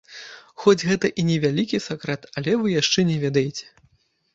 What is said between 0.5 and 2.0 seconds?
Хоць гэта і не вялікі